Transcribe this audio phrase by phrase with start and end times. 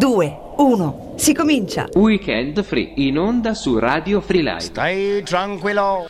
[0.00, 1.86] 2, 1, si comincia!
[1.94, 4.60] Weekend Free in onda su Radio Free Live.
[4.60, 6.08] Stai tranquillo.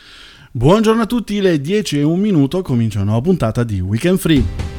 [0.49, 4.70] Buongiorno a tutti, le 10 e un minuto comincia una nuova puntata di Weekend Free.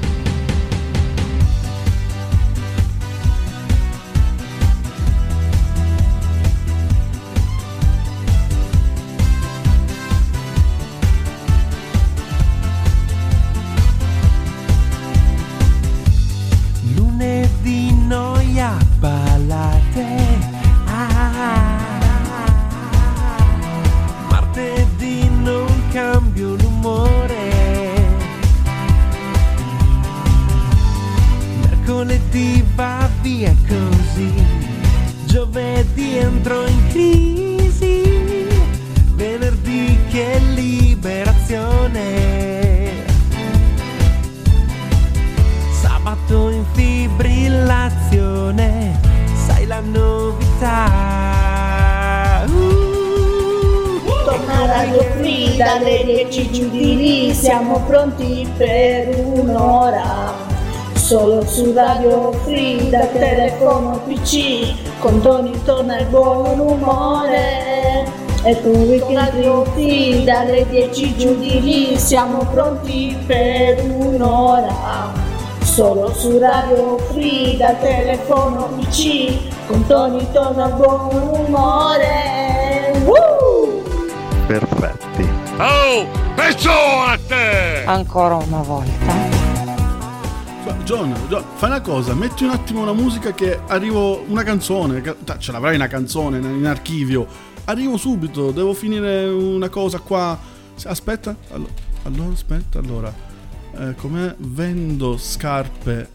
[68.62, 75.12] Con Weekend Free dalle 10 giù di lì, siamo pronti per un'ora.
[75.62, 83.02] Solo su Radio Free da telefono PC, con Tony torna il buon umore.
[83.04, 83.82] Woo!
[84.46, 85.28] Perfetti.
[85.58, 86.06] Oh,
[87.26, 87.84] te!
[87.84, 89.30] Ancora una volta.
[90.84, 95.16] John, John, fai una cosa, metti un attimo una musica che arrivo una canzone, che-
[95.38, 97.50] ce l'avrai una canzone in in archivio.
[97.64, 100.38] Arrivo subito, devo finire una cosa qua.
[100.84, 101.68] Aspetta, allo-
[102.04, 103.14] allora, aspetta, allora.
[103.78, 104.34] Eh, com'è?
[104.38, 106.08] Vendo scarpe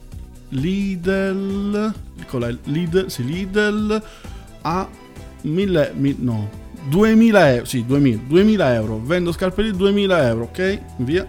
[0.50, 1.94] Lidl.
[2.28, 4.02] Con la Lidl, sì, Lidl
[4.62, 4.88] a
[5.42, 6.50] 1000, mi- no,
[6.89, 9.00] 2000 euro, sì, 2000, 2000 euro.
[9.02, 10.82] Vendo scarpe lì 2000 euro, ok?
[10.98, 11.26] Via.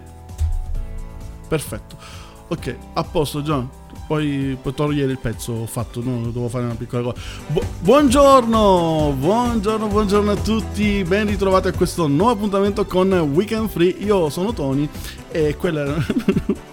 [1.47, 1.97] Perfetto.
[2.49, 3.69] Ok, a posto, John.
[4.09, 6.31] Poi puoi togliere il pezzo fatto, no?
[6.31, 7.21] Devo fare una piccola cosa.
[7.45, 11.03] Bu- buongiorno, buongiorno, buongiorno a tutti.
[11.03, 13.95] Ben ritrovati a questo nuovo appuntamento con Weekend Free.
[13.99, 14.89] Io sono Tony
[15.29, 15.95] e quella era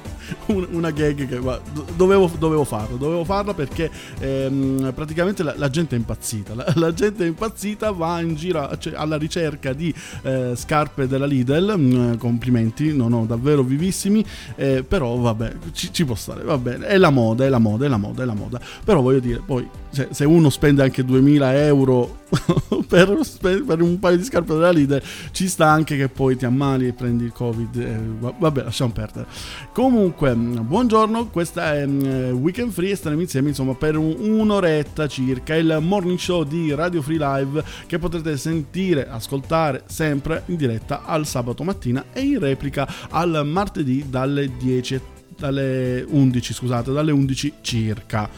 [0.47, 2.97] un- una gag che guarda, do- dovevo, dovevo farlo.
[2.97, 3.91] Dovevo farla perché
[4.21, 6.55] ehm, praticamente la, la gente è impazzita.
[6.55, 9.93] La, la gente è impazzita, va in giro cioè, alla ricerca di
[10.23, 11.75] eh, scarpe della Lidl.
[11.77, 14.25] Mm, complimenti, no, no, davvero vivissimi.
[14.55, 16.87] Eh, però vabbè, ci, ci può stare, va bene.
[16.87, 18.61] È la moda, è la moda, è la moda, è la moda.
[18.85, 22.19] Però voglio dire, poi se, se uno spende anche 2000 euro
[22.89, 23.19] per,
[23.67, 25.01] per un paio di scarpe della Lidl,
[25.31, 27.77] ci sta anche che poi ti ammali e prendi il covid.
[27.77, 29.27] eh, va- vabbè, lasciamo perdere.
[29.73, 35.07] Comunque, mh, buongiorno, questa è mh, Weekend Free e staremo insieme insomma per un- un'oretta
[35.07, 41.05] circa, il morning show di Radio Free Live che potrete sentire, ascoltare sempre in diretta
[41.05, 45.01] al sabato mattina e in replica al martedì dalle 10
[45.39, 48.29] dalle 11 scusate dalle 11 circa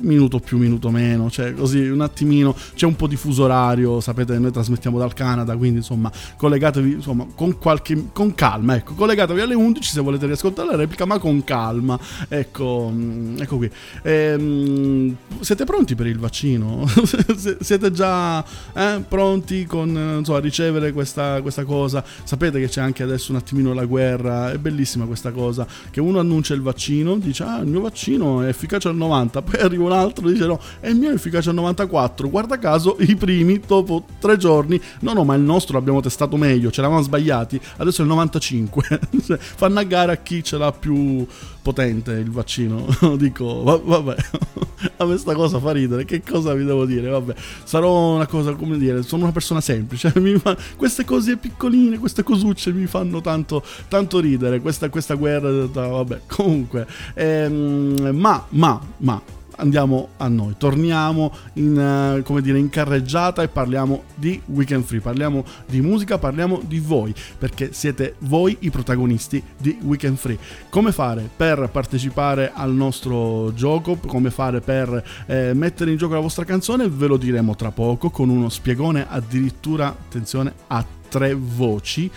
[0.00, 4.38] minuto più, minuto meno, cioè così un attimino, c'è un po' di fuso orario, sapete
[4.38, 9.54] noi trasmettiamo dal Canada, quindi insomma collegatevi insomma con qualche, con calma, ecco, collegatevi alle
[9.54, 13.70] 11 se volete riascoltare la replica, ma con calma, ecco, mm, ecco qui.
[14.02, 16.86] Ehm, siete pronti per il vaccino?
[17.60, 18.44] Siete già
[18.74, 22.04] eh, pronti con, insomma, a ricevere questa, questa cosa?
[22.24, 26.18] Sapete che c'è anche adesso un attimino la guerra, è bellissima questa cosa, che uno
[26.18, 29.98] annuncia il vaccino, dice ah il mio vaccino è efficace al 90, poi arriva un
[29.98, 34.04] altro dice no, è il mio è efficace al 94, guarda caso i primi dopo
[34.18, 38.04] tre giorni, no no ma il nostro l'abbiamo testato meglio, ce l'avevamo sbagliati, adesso è
[38.04, 41.26] il 95, Cioè, fanno a gara chi ce l'ha più
[41.62, 42.86] potente il vaccino,
[43.16, 44.16] dico va- vabbè,
[44.96, 47.34] a me sta cosa fa ridere, che cosa vi devo dire, vabbè,
[47.64, 52.72] sarò una cosa come dire, sono una persona semplice, fa- queste cose piccoline, queste cosucce
[52.72, 59.22] mi fanno tanto, tanto ridere, questa, questa guerra, vabbè, comunque, ehm, ma, ma, ma,
[59.60, 65.44] andiamo a noi, torniamo in, come dire, in carreggiata e parliamo di Weekend Free, parliamo
[65.66, 70.38] di musica, parliamo di voi, perché siete voi i protagonisti di Weekend Free.
[70.68, 76.20] Come fare per partecipare al nostro gioco, come fare per eh, mettere in gioco la
[76.20, 82.10] vostra canzone, ve lo diremo tra poco con uno spiegone addirittura, attenzione, a tre voci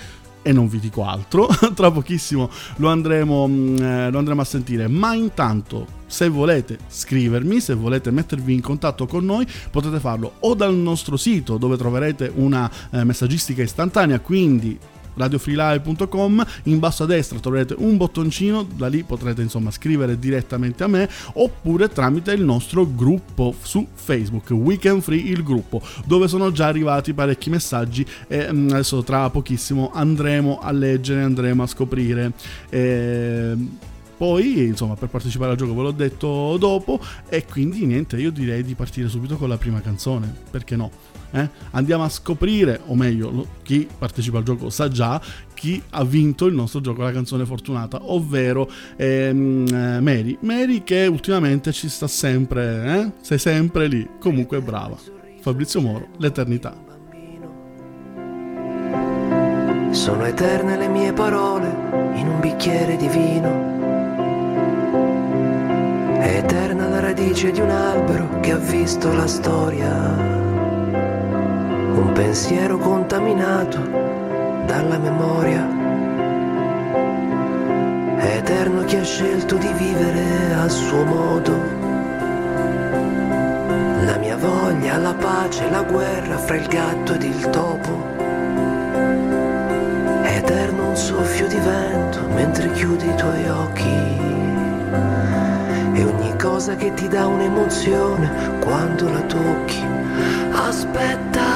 [0.43, 4.87] e non vi dico altro, tra pochissimo lo andremo, mm, eh, lo andremo a sentire,
[4.87, 10.53] ma intanto se volete scrivermi, se volete mettervi in contatto con noi, potete farlo o
[10.53, 14.77] dal nostro sito dove troverete una eh, messaggistica istantanea, quindi
[15.15, 20.87] radiofreelive.com, in basso a destra troverete un bottoncino, da lì potrete insomma scrivere direttamente a
[20.87, 26.67] me oppure tramite il nostro gruppo su Facebook, Weekend Free il gruppo, dove sono già
[26.67, 32.31] arrivati parecchi messaggi e mm, adesso tra pochissimo andremo a leggere, andremo a scoprire.
[32.69, 33.91] Eh,
[34.23, 36.97] poi, insomma, per partecipare al gioco ve l'ho detto dopo
[37.27, 40.89] e quindi niente, io direi di partire subito con la prima canzone, perché no?
[41.31, 41.49] Eh?
[41.71, 45.21] Andiamo a scoprire, o meglio, chi partecipa al gioco sa già
[45.53, 50.37] chi ha vinto il nostro gioco, la canzone fortunata, ovvero ehm, eh, Mary.
[50.39, 53.11] Mary che ultimamente ci sta sempre, eh?
[53.19, 54.95] sei sempre lì, comunque brava.
[55.41, 56.73] Fabrizio Moro, l'eternità.
[59.91, 61.67] Sono eterne le mie parole
[62.15, 63.82] in un bicchiere di vino.
[66.25, 69.91] Eterna la radice di un albero che ha visto la storia.
[71.95, 73.81] Un pensiero contaminato
[74.65, 75.67] dalla memoria.
[78.19, 81.51] Eterno chi ha scelto di vivere a suo modo.
[84.05, 88.01] La mia voglia, la pace, la guerra fra il gatto ed il topo.
[90.23, 94.23] Eterno un soffio di vento mentre chiudi i tuoi occhi.
[95.93, 99.81] E ogni cosa che ti dà un'emozione quando la tocchi.
[100.51, 101.52] Aspetta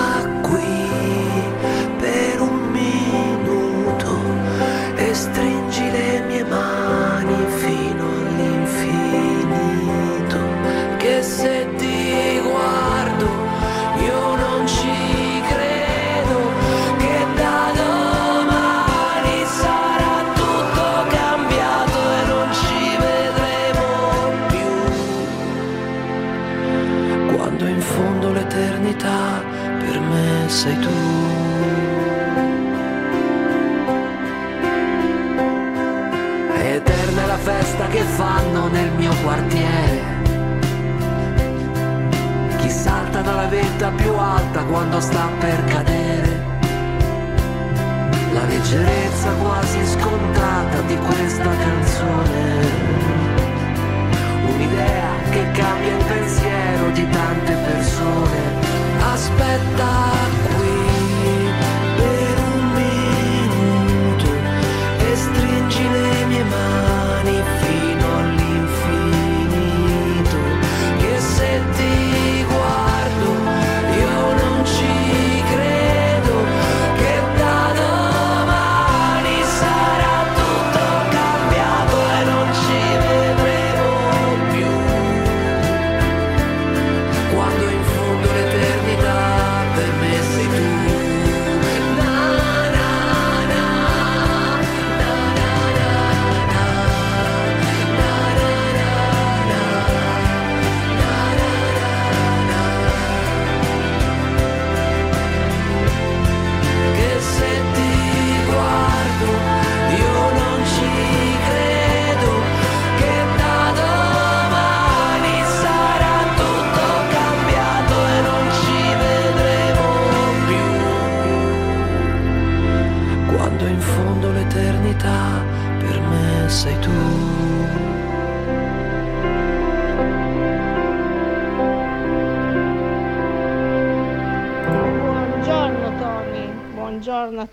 [43.58, 46.46] salta dalla vetta più alta quando sta per cadere.
[48.34, 52.86] La leggerezza quasi scontata di questa canzone.
[54.54, 58.40] Un'idea che cambia il pensiero di tante persone.
[59.14, 59.90] Aspetta
[60.56, 61.52] qui
[61.98, 64.32] per un minuto
[65.00, 66.87] e stringi le mie mani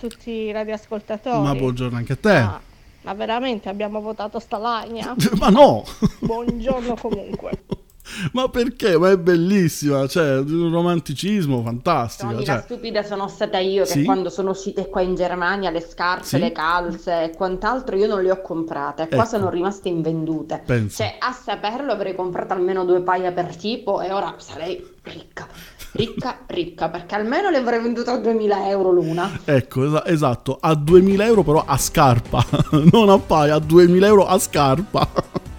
[0.09, 1.41] tutti i radioascoltatori.
[1.41, 2.33] Ma buongiorno anche a te.
[2.33, 2.61] Ma,
[3.03, 5.15] ma veramente abbiamo votato sta lagna?
[5.39, 5.83] Ma no!
[6.21, 7.63] Buongiorno comunque.
[8.33, 8.99] Ma perché?
[8.99, 12.33] Ma è bellissima, cioè, un romanticismo fantastico.
[12.33, 12.57] Tony, cioè.
[12.57, 14.05] la stupida sono stata io che Sì?
[14.05, 16.39] quando sono uscite qua in Germania le scarpe, Sì?
[16.39, 19.27] le calze e quant'altro io non le ho comprate, qua Ecco.
[19.27, 20.63] sono rimaste invendute.
[20.67, 21.03] Pensa.
[21.05, 25.49] Cioè, a saperlo avrei comprato almeno due paia per tipo e ora sarei ricca,
[25.95, 29.41] ricca, ricca, perché almeno le avrei vendute a 2000 euro l'una.
[29.45, 32.45] Ecco, esa- esatto, a 2000 euro però a scarpa,
[32.93, 35.09] non a paia, a 2000 euro a scarpa.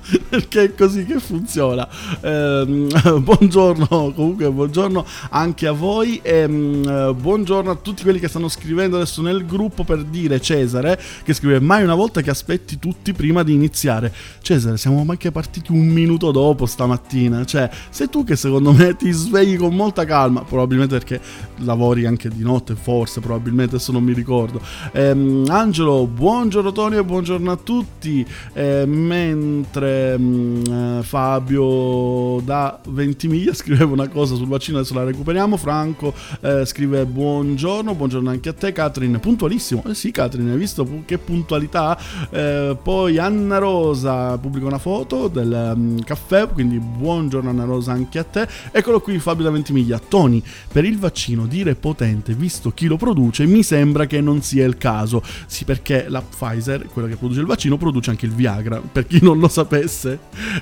[0.30, 1.88] Perché è così che funziona.
[2.22, 2.90] Ehm,
[3.24, 6.20] buongiorno, comunque, buongiorno anche a voi.
[6.22, 10.40] E, mm, eh, buongiorno a tutti quelli che stanno scrivendo adesso nel gruppo per dire
[10.40, 14.14] Cesare, che scrive mai una volta che aspetti tutti prima di iniziare.
[14.42, 17.44] Cesare, siamo anche partiti un minuto dopo stamattina.
[17.46, 21.20] Cioè, sei tu che secondo me ti svegli con molta calma, probabilmente perché
[21.58, 24.62] lavori anche di notte, forse, probabilmente, adesso non mi ricordo.
[24.92, 28.26] Ehm, Angelo, buongiorno Tony e buongiorno a tutti.
[28.54, 35.58] Eh, mentre ehm, eh, Fabio da Ventimiglia scriveva una cosa sul vaccino, adesso la recuperiamo.
[35.58, 38.72] Franco eh, scrive buongiorno, buongiorno anche a te.
[38.72, 39.84] Catherine, puntualissimo.
[39.88, 41.98] Eh sì, Catherine, hai visto che puntualità?
[42.30, 48.20] Eh, poi Anna Rosa pubblica una foto del mm, caffè, quindi buongiorno Anna Rosa anche
[48.20, 48.48] a te.
[48.72, 50.00] Eccolo qui Fabio da Ventimiglia.
[50.00, 54.66] Tony, per il vaccino dire potente, visto chi lo produce, mi sembra che non sia
[54.66, 55.22] il caso.
[55.46, 59.20] Sì, perché la Pfizer, quella che produce il vaccino, produce anche il Viagra, per chi
[59.22, 59.85] non lo sapesse.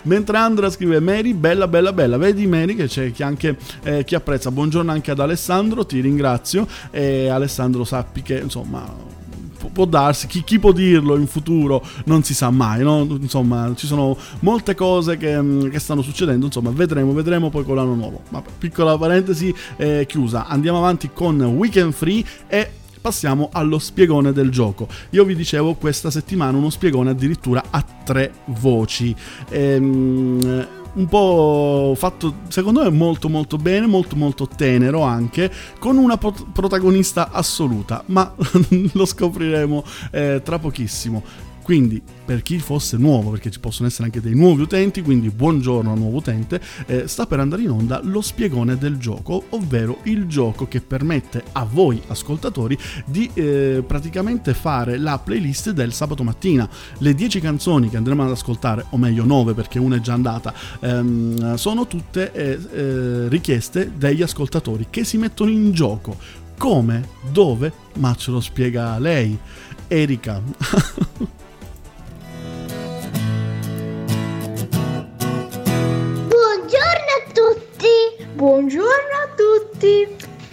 [0.04, 2.18] Mentre Andra scrive Mary, bella bella bella.
[2.18, 4.52] Vedi Mary che c'è chi anche eh, chi apprezza.
[4.52, 6.68] Buongiorno anche ad Alessandro, ti ringrazio.
[6.92, 9.22] E Alessandro sappi che insomma
[9.64, 13.02] pu- può darsi, chi, chi può dirlo in futuro non si sa mai, no?
[13.20, 17.76] Insomma, ci sono molte cose che, mm, che stanno succedendo, insomma, vedremo, vedremo poi con
[17.76, 18.22] l'anno nuovo.
[18.30, 22.72] Ma piccola parentesi eh, chiusa, andiamo avanti con Weekend Free e
[23.04, 24.88] passiamo allo spiegone del gioco.
[25.10, 29.14] Io vi dicevo questa settimana uno spiegone addirittura a tre voci.
[29.50, 36.18] Ehm, un po' fatto secondo me molto molto bene, molto molto tenero anche, con una
[36.18, 38.34] pot- protagonista assoluta, ma
[38.94, 41.24] lo scopriremo eh, tra pochissimo.
[41.64, 45.96] Quindi, per chi fosse nuovo, perché ci possono essere anche dei nuovi utenti, quindi buongiorno
[45.96, 50.68] nuovo utente, eh, sta per andare in onda lo spiegone del gioco, ovvero il gioco
[50.68, 56.68] che permette a voi ascoltatori di eh, praticamente fare la playlist del sabato mattina.
[56.98, 60.54] Le 10 canzoni che andremo ad ascoltare, o meglio 9 perché una è già andata,
[60.82, 66.18] ehm, sono tutte eh, eh, richieste degli ascoltatori che si mettono in gioco.
[66.58, 67.08] Come?
[67.32, 67.72] Dove?
[67.96, 69.38] Ma ce lo spiega lei,
[69.88, 70.42] Erika.
[78.34, 80.08] Buongiorno a tutti!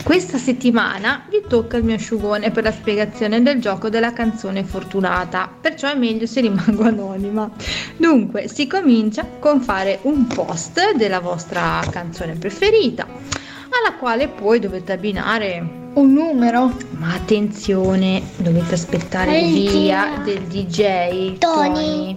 [0.04, 5.50] Questa settimana vi tocca il mio asciugone per la spiegazione del gioco della canzone fortunata,
[5.58, 7.50] perciò è meglio se rimango anonima.
[7.96, 14.92] Dunque, si comincia con fare un post della vostra canzone preferita, alla quale poi dovete
[14.92, 16.76] abbinare Un numero?
[16.98, 22.14] ma attenzione, dovete aspettare il via del DJ Tony.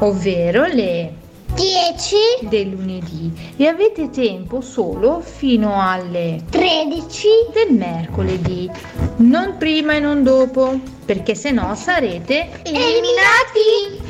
[0.00, 1.12] ovvero le
[1.56, 3.32] 10, del lunedì.
[3.56, 8.70] E avete tempo solo fino alle 13, del mercoledì,
[9.16, 14.04] non prima e non dopo, perché se no sarete eliminati!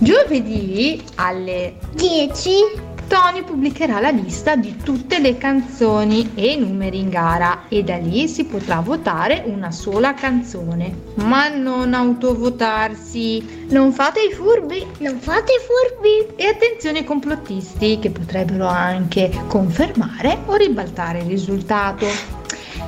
[0.00, 7.08] giovedì alle 10, Tony pubblicherà la lista di tutte le canzoni e i numeri in
[7.08, 10.96] gara e da lì si potrà votare una sola canzone.
[11.16, 13.66] Ma non autovotarsi.
[13.70, 14.86] non fate i furbi!
[14.98, 16.36] Non fate i furbi!
[16.36, 22.06] E attenzione ai complottisti che potrebbero anche confermare o ribaltare il risultato.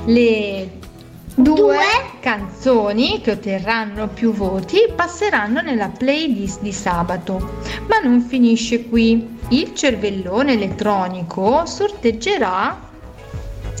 [0.05, 0.82] Le
[1.35, 1.77] due Due.
[2.19, 7.59] canzoni che otterranno più voti passeranno nella playlist di sabato.
[7.87, 9.39] Ma non finisce qui.
[9.49, 12.91] Il cervellone elettronico sorteggerà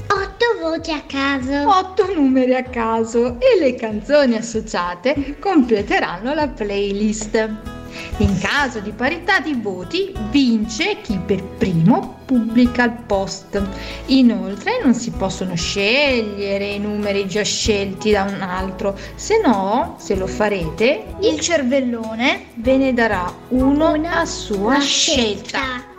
[0.07, 1.67] 8 voti a caso!
[1.67, 7.72] 8 numeri a caso e le canzoni associate completeranno la playlist.
[8.17, 13.61] In caso di parità di voti vince chi per primo pubblica il post.
[14.07, 20.15] Inoltre non si possono scegliere i numeri già scelti da un altro, se no, se
[20.15, 25.91] lo farete, il cervellone ve ne darà uno a sua La scelta.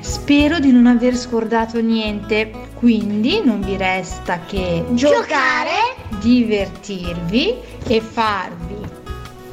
[0.00, 5.98] Spero di non aver scordato niente, quindi non vi resta che Giocare!
[6.20, 7.56] divertirvi
[7.86, 8.99] e farvi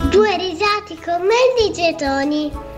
[0.10, 2.76] Due risate con me di getoni!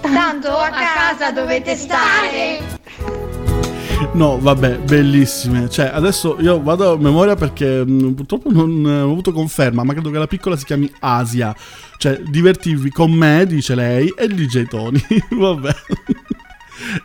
[0.00, 2.76] tanto a casa dovete stare.
[4.12, 5.68] No, vabbè, bellissime.
[5.68, 9.92] Cioè, adesso io vado a memoria perché mh, purtroppo non eh, ho avuto conferma, ma
[9.92, 11.54] credo che la piccola si chiami Asia.
[11.96, 15.02] Cioè, divertirvi con me, dice lei, e DJ Tony.
[15.30, 15.74] vabbè.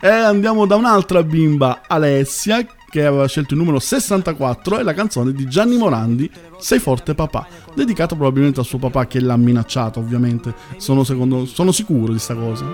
[0.00, 5.32] e andiamo da un'altra bimba, Alessia, che aveva scelto il numero 64 e la canzone
[5.32, 10.54] di Gianni Morandi, Sei forte papà, dedicata probabilmente al suo papà che l'ha minacciato, ovviamente.
[10.76, 12.64] Sono, secondo, sono sicuro di sta cosa.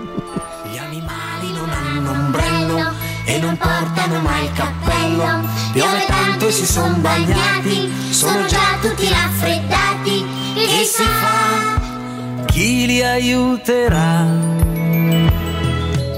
[0.71, 2.91] Gli animali non hanno ombrello
[3.25, 5.49] e non portano mai il cappello.
[5.73, 10.25] Piove tanto e si sono bagnati, sono già tutti raffreddati.
[10.53, 12.45] Che si fa?
[12.45, 14.27] Chi li aiuterà?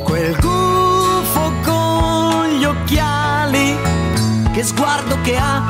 [0.03, 0.62] Quel gufo
[4.63, 5.62] che sguardo che ha?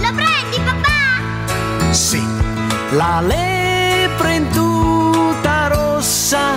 [0.00, 1.92] Lo prendi papà?
[1.92, 2.22] Sì,
[2.92, 6.56] la lepre in tuta rossa,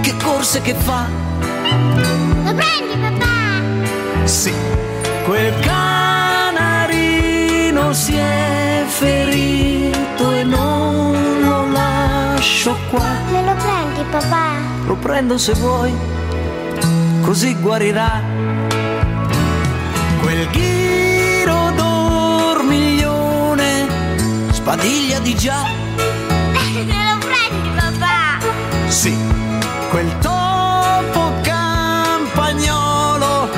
[0.00, 1.06] che corse che fa?
[2.42, 3.62] Lo prendi papà?
[4.24, 4.52] Sì,
[5.24, 7.12] quel canarino
[7.92, 13.06] si è ferito e non lo lascio qua.
[13.30, 14.52] Me lo prendi papà?
[14.86, 15.94] lo prendo se vuoi,
[17.22, 18.33] così guarirà.
[24.64, 25.66] Spadiglia di già.
[26.88, 28.40] Me lo prendi, papà?
[28.88, 29.14] Sì,
[29.90, 33.50] quel topo campagnolo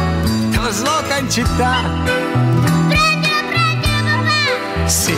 [0.50, 1.82] trasloca in città.
[2.88, 4.88] Prendilo, prendilo, papà!
[4.88, 5.16] Sì,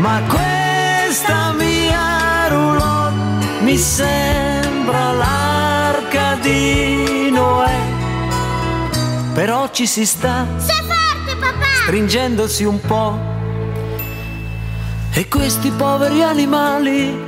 [0.00, 7.74] ma questa mia roulotte mi sembra l'arca di Noè.
[9.32, 11.64] Però ci si sta Sei forte, papà!
[11.84, 13.32] stringendosi un po'.
[15.18, 17.24] E questi poveri animali,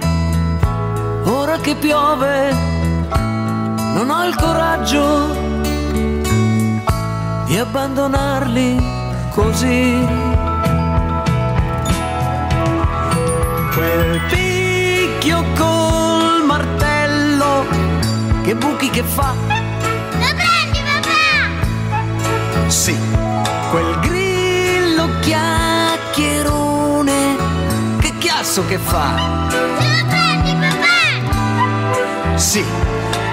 [1.25, 2.53] ora che piove,
[3.95, 5.35] non ho il coraggio
[7.47, 8.77] di abbandonarli
[9.31, 10.07] così.
[13.73, 17.65] Quel picchio col martello,
[18.43, 19.33] che buchi che fa.
[19.33, 22.69] Lo prendi, papà!
[22.69, 22.95] Sì,
[23.71, 23.99] quel
[28.59, 29.15] chiasso che fa.
[29.51, 32.37] Lo prendi, papà!
[32.37, 32.65] Sì,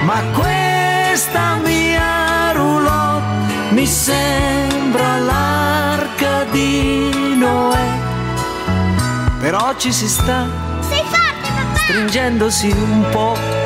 [0.03, 8.03] ma questa mia roulotte mi sembra l'arca di Noè.
[9.39, 10.47] Però ci si sta
[10.81, 11.79] Sei forte, papà!
[11.79, 13.64] stringendosi un po'.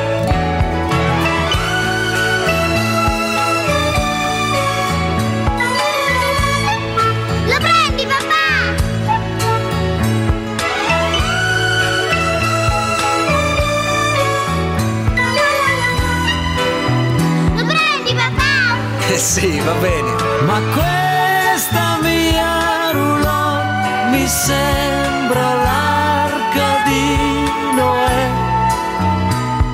[19.20, 20.14] Sì, va bene.
[20.44, 28.30] Ma questa mia roulotte mi sembra l'arca di Noè.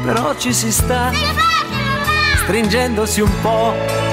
[0.05, 1.13] Però ci si sta
[2.43, 4.06] stringendosi un po'.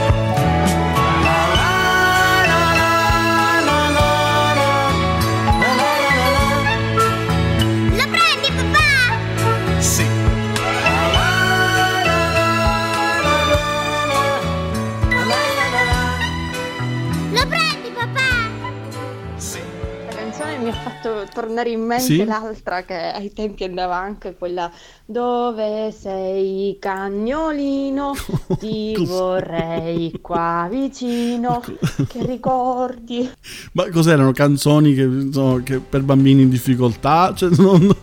[21.03, 22.23] Fatto tornare in mente Sì?
[22.25, 24.71] l'altra che ai tempi andava anche quella
[25.05, 28.13] Dove sei cagnolino?
[28.57, 31.61] Ti vorrei qua vicino.
[32.07, 33.29] Che ricordi?
[33.73, 37.33] Ma cos'erano canzoni che, insomma, che per bambini in difficoltà?
[37.35, 37.93] Cioè, non-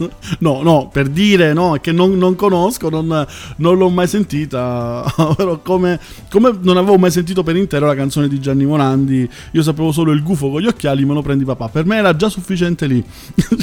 [0.41, 5.05] no, no, per dire no, che non, non conosco, non, non l'ho mai sentita.
[5.37, 5.99] Però come,
[6.31, 10.13] come non avevo mai sentito per intero la canzone di Gianni Morandi, io sapevo solo
[10.13, 11.69] il gufo con gli occhiali, me lo prendi papà.
[11.69, 13.03] Per me era già sufficiente lì.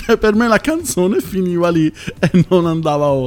[0.06, 3.27] cioè, per me la canzone finiva lì e non andava oltre.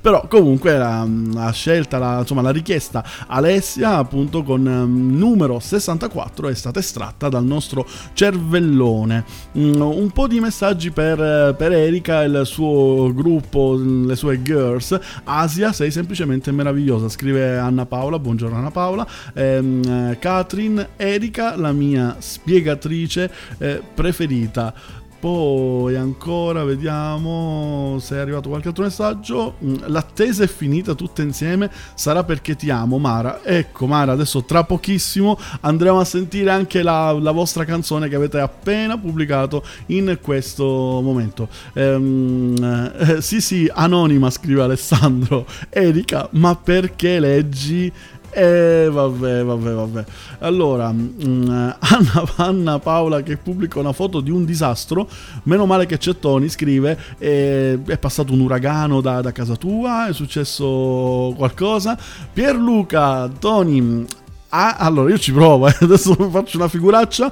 [0.00, 6.48] Però comunque la, la scelta, la, insomma la richiesta Alessia appunto con ehm, numero 64
[6.48, 9.24] è stata estratta dal nostro cervellone.
[9.56, 14.42] Mm, un po' di messaggi per, eh, per Erika e il suo gruppo, le sue
[14.42, 14.98] girls.
[15.24, 19.06] Asia, sei semplicemente meravigliosa, scrive Anna Paola, buongiorno Anna Paola.
[19.34, 25.00] Ehm, eh, Katrin, Erika, la mia spiegatrice eh, preferita.
[25.22, 29.54] Poi ancora vediamo se è arrivato qualche altro messaggio.
[29.64, 31.70] Mm, L'attesa è finita tutta insieme.
[31.94, 33.40] Sarà perché ti amo, Mara.
[33.44, 38.40] Ecco, Mara, adesso tra pochissimo andremo a sentire anche la, la vostra canzone che avete
[38.40, 41.48] appena pubblicato in questo momento.
[41.74, 45.46] Ehm, eh, sì, sì, anonima, scrive Alessandro.
[45.68, 47.92] Erika, ma perché leggi?
[48.34, 50.04] Eh, vabbè, vabbè, vabbè.
[50.38, 55.06] Allora, mm, Anna, Anna Paola che pubblica una foto di un disastro.
[55.44, 56.98] Meno male che c'è Tony, scrive.
[57.18, 61.98] eh, è passato un uragano da, da casa tua, è successo qualcosa.
[62.32, 64.04] Pierluca, Tony.
[64.48, 67.30] ah, allora, io ci provo, eh, adesso faccio una figuraccia.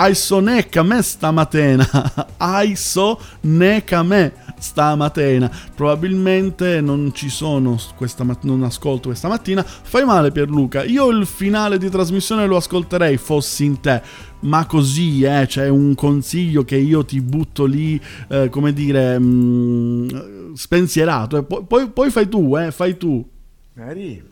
[0.00, 1.84] Aiso neca me stamattina.
[2.38, 5.50] Aiso neca me stamattina.
[5.74, 9.64] Probabilmente non ci sono questa mat- non ascolto questa mattina.
[9.64, 10.84] Fai male Pierluca.
[10.84, 14.00] Io il finale di trasmissione lo ascolterei fossi in te.
[14.42, 20.52] Ma così, eh, c'è un consiglio che io ti butto lì, eh, come dire, mm,
[20.54, 21.38] spensierato.
[21.38, 23.28] E poi, poi, poi fai tu, eh, fai tu.
[23.72, 24.22] Mary,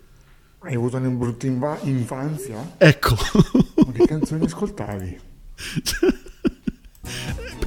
[0.61, 2.75] hai avuto una brutta inva- infanzia?
[2.79, 3.17] Ecco.
[3.85, 5.26] Ma che canzoni ascoltavi?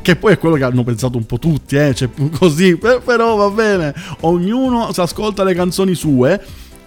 [0.02, 1.94] Che poi è quello che hanno pensato un po' tutti, eh?
[1.94, 6.42] cioè, così, per- però va bene, ognuno si ascolta le canzoni sue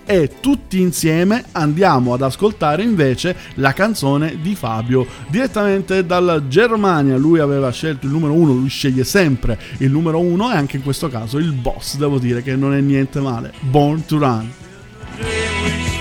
[0.04, 7.16] e tutti insieme andiamo ad ascoltare invece la canzone di Fabio direttamente dalla Germania.
[7.16, 10.82] Lui aveva scelto il numero uno, lui sceglie sempre il numero uno e anche in
[10.82, 13.52] questo caso il boss, devo dire che non è niente male.
[13.60, 15.91] Born to Run.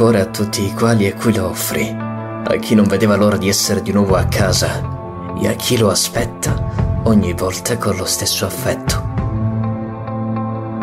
[0.00, 3.50] Cuore a tutti i quali e cui lo offri, a chi non vedeva l'ora di
[3.50, 8.46] essere di nuovo a casa e a chi lo aspetta ogni volta con lo stesso
[8.46, 8.98] affetto.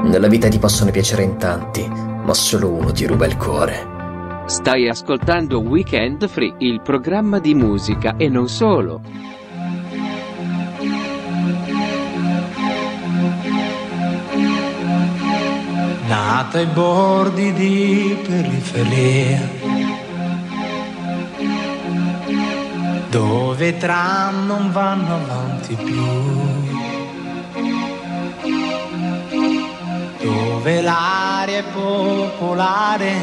[0.04, 4.44] Nella vita ti possono piacere in tanti, ma solo uno ti ruba il cuore.
[4.46, 9.02] Stai ascoltando Weekend Free, il programma di musica e non solo.
[16.08, 19.42] Nata ai bordi di periferia,
[23.10, 26.06] dove i tram non vanno avanti più,
[30.22, 33.14] dove l'aria è popolare,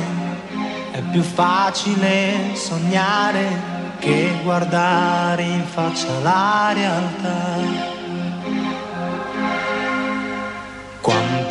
[0.90, 7.94] è più facile sognare che guardare in faccia la realtà.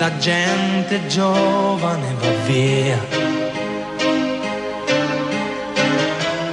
[0.04, 3.00] Quanta gente giovane va via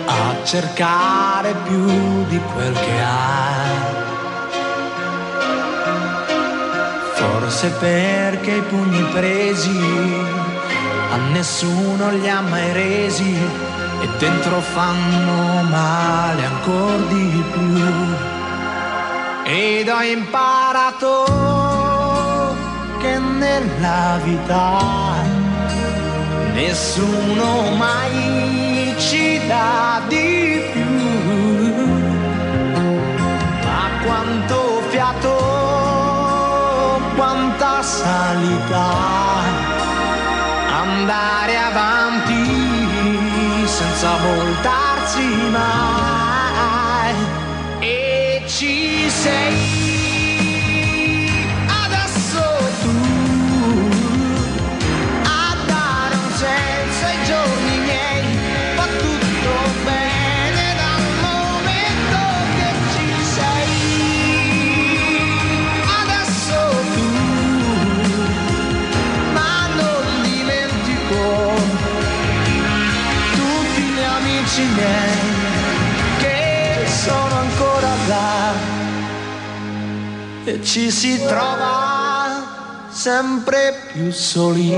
[0.06, 1.84] a cercare più
[2.28, 3.88] di quel che ha.
[7.14, 9.80] Forse perché i pugni presi
[11.10, 17.82] a nessuno li ha mai resi e dentro fanno male ancora di più.
[19.42, 21.89] Ed ho imparato
[23.00, 24.78] che nella vita
[26.52, 30.96] nessuno mai ci dà di più.
[33.64, 35.36] Ma quanto fiato,
[37.16, 38.88] quanta salita,
[40.84, 42.44] andare avanti
[43.66, 47.14] senza voltarsi mai.
[47.78, 49.79] E ci sei.
[80.50, 84.74] E ci si trova sempre più soli.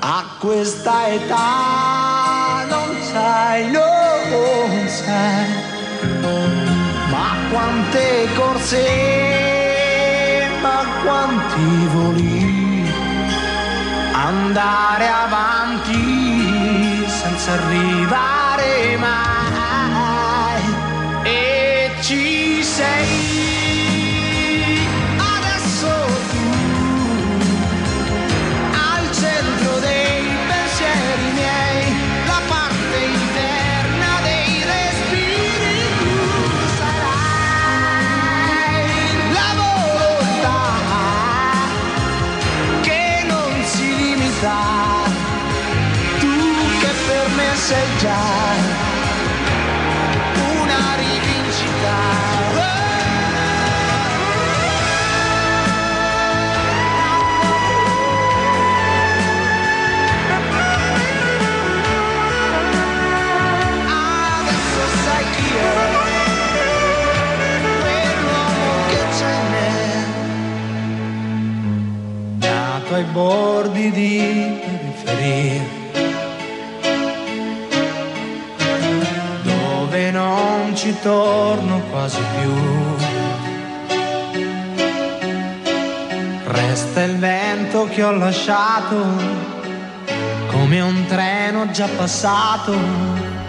[0.00, 5.48] A questa età non sai, non sai,
[7.10, 8.86] ma quante corse,
[10.62, 12.88] ma quanti voli,
[14.12, 19.37] andare avanti senza arrivare mai.
[47.08, 48.24] Per me sei già
[50.60, 51.96] una rivincita.
[72.38, 75.77] Nato ai bordi di periferia
[80.78, 82.54] ci torno quasi più.
[86.44, 88.94] Resta il vento che ho lasciato
[90.52, 92.76] come un treno già passato,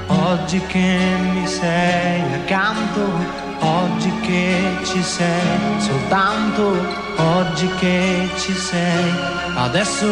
[0.07, 0.99] oggi che
[1.31, 3.01] mi sei accanto,
[3.59, 6.75] oggi che ci sei soltanto,
[7.17, 9.13] oggi che ci sei,
[9.53, 10.07] adesso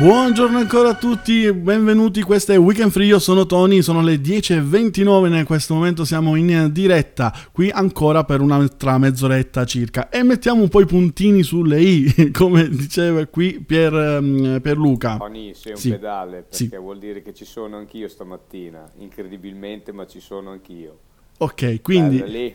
[0.00, 5.36] Buongiorno ancora a tutti, benvenuti, questo è Weekend Free, io sono Tony, sono le 10.29,
[5.36, 10.70] in questo momento siamo in diretta, qui ancora per un'altra mezz'oretta circa e mettiamo un
[10.70, 15.18] po' i puntini sulle i, come diceva qui Pier, ehm, Pierluca.
[15.18, 15.90] Tony, sei un Sì.
[15.90, 16.76] pedale perché Sì.
[16.78, 20.98] vuol dire che ci sono anch'io stamattina, incredibilmente, ma ci sono anch'io.
[21.40, 22.20] Ok, quindi...
[22.20, 22.54] Bella lì.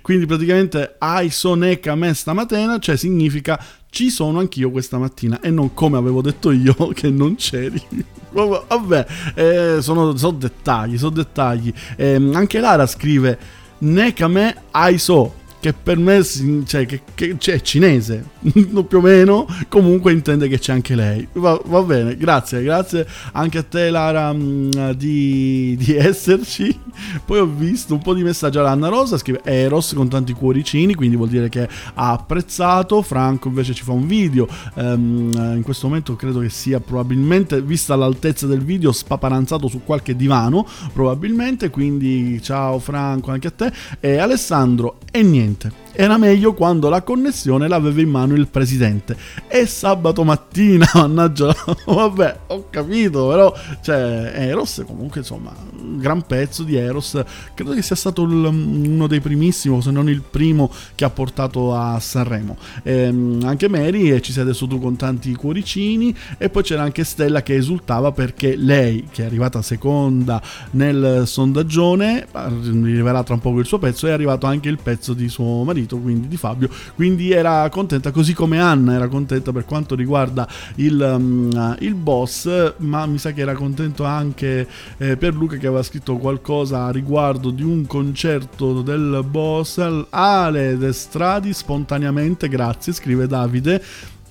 [0.00, 5.72] Quindi praticamente hai soneca me stamattina, cioè significa ci sono anch'io questa mattina e non
[5.74, 7.82] come avevo detto io che non c'eri.
[8.30, 11.72] Vabbè, eh, sono, sono dettagli, sono dettagli.
[11.96, 13.38] Ehm, anche Lara scrive
[13.78, 15.37] neca me ai so.
[15.60, 20.58] Che per me cioè, che, che- cioè, è cinese, più o meno, comunque intende che
[20.58, 21.26] c'è anche lei.
[21.32, 26.78] Va, va bene, grazie, grazie anche a te Lara mh, di, di esserci.
[27.24, 30.94] Poi ho visto un po' di messaggi alla Anna Rosa, scrive Eros con tanti cuoricini,
[30.94, 33.02] quindi vuol dire che ha apprezzato.
[33.02, 37.94] Franco invece ci fa un video, ehm, in questo momento credo che sia probabilmente, vista
[37.96, 43.72] l'altezza del video, spaparanzato su qualche divano, probabilmente, quindi ciao Franco anche a te.
[44.00, 45.47] E Alessandro, e niente.
[45.48, 45.87] Esattamente.
[45.92, 49.16] Era meglio quando la connessione l'aveva in mano il presidente.
[49.48, 51.54] E sabato mattina, mannaggia,
[51.86, 57.20] vabbè, ho capito, però, cioè, Eros comunque, insomma, un gran pezzo di Eros.
[57.54, 61.74] Credo che sia stato il- uno dei primissimi, se non il primo, che ha portato
[61.74, 62.56] a Sanremo.
[62.84, 66.14] Ehm, anche Mary, ci sei adesso tu con tanti cuoricini.
[66.38, 70.40] E poi c'era anche Stella che esultava perché lei, che è arrivata seconda
[70.72, 75.28] nel sondaggione, arriverà tra un poco il suo pezzo, è arrivato anche il pezzo di
[75.28, 79.94] suo marito, quindi di Fabio, quindi era contenta, così come Anna era contenta per quanto
[79.94, 85.56] riguarda il, um, il boss, ma mi sa che era contento anche eh, per Luca
[85.56, 90.06] che aveva scritto qualcosa a riguardo di un concerto del boss.
[90.10, 93.82] Ale Destradi spontaneamente, grazie, scrive Davide.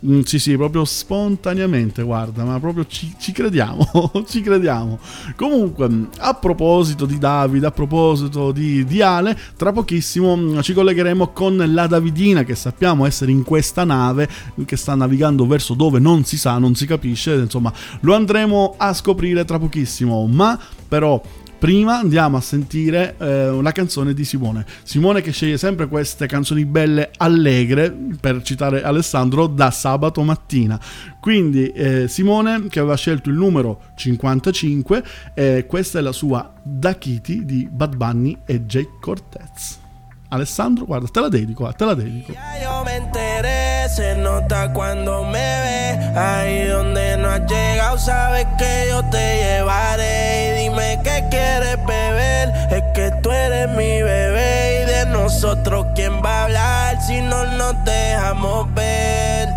[0.05, 4.99] Mm, sì, sì, proprio spontaneamente, guarda, ma proprio ci, ci crediamo, ci crediamo.
[5.35, 10.73] Comunque, mm, a proposito di Davide, a proposito di, di Ale, tra pochissimo mm, ci
[10.73, 14.29] collegheremo con la Davidina che sappiamo essere in questa nave
[14.65, 18.93] che sta navigando verso dove non si sa, non si capisce, insomma, lo andremo a
[18.93, 21.19] scoprire tra pochissimo, ma però
[21.59, 24.63] Prima andiamo a sentire eh, una canzone di Simone.
[24.83, 30.79] Simone che sceglie sempre queste canzoni belle, allegre, per citare Alessandro, da sabato mattina.
[31.19, 36.95] Quindi eh, Simone che aveva scelto il numero 55, eh, questa è la sua Da
[36.95, 39.85] Kitty di Bad Bunny e Jake Cortez.
[40.29, 42.33] Alessandro, guarda, te la dedico, te la dedico.
[42.61, 46.19] Yo me enteré, se nota cuando me ve.
[46.19, 50.49] Ahí donde no has llegado, sabes que yo te llevaré.
[50.49, 54.83] Y dime qué quieres beber, es que tú eres mi bebé.
[54.83, 59.47] Y de nosotros, ¿quién va a hablar si no nos dejamos ver?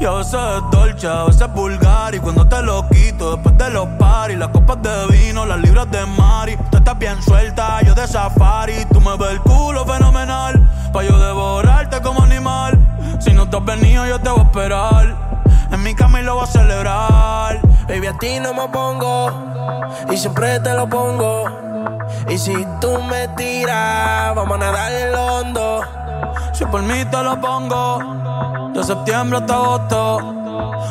[0.00, 3.56] Y a veces es dolce, a veces es vulgar Y cuando te lo quito después
[3.56, 7.80] de los paris Las copas de vino, las libras de Mari Tú estás bien suelta,
[7.80, 9.55] yo de safari Tú me ves el culo
[14.40, 15.16] esperar
[15.70, 17.60] En mi cama y lo voy a celebrar.
[17.88, 19.30] Baby, a ti no me pongo
[20.10, 21.44] y siempre te lo pongo.
[22.28, 25.80] Y si tú me tiras, vamos a nadar en lo hondo.
[26.52, 30.18] Si por mí te lo pongo De septiembre hasta agosto.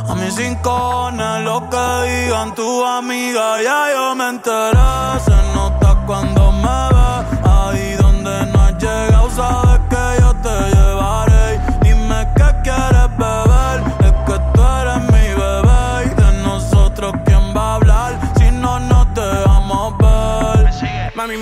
[0.07, 5.19] A mis rincones Lo que digan tu amiga Ya yo me enteré.
[5.25, 6.44] Se nota cuando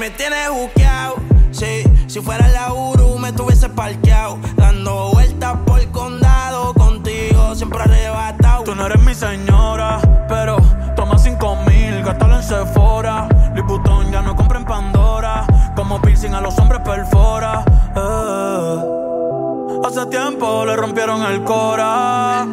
[0.03, 1.15] me tienes buqueado.
[1.51, 4.37] Sí, si fuera la Uru, me tuviese parqueado.
[4.57, 6.73] Dando vueltas por el condado.
[6.73, 8.65] Contigo siempre arrebatado.
[8.65, 10.57] Tú no eres mi señora, pero
[10.97, 13.29] toma cinco mil, gástalo en Sephora.
[13.55, 17.63] Liputón ya no compra en Pandora, como piercing a los hombres perfora.
[17.95, 18.79] eh.
[19.85, 22.45] Hace tiempo le rompieron el cora.